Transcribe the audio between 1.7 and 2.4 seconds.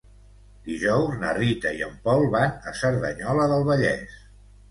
i en Pol